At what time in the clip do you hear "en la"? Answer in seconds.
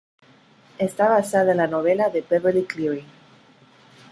1.51-1.67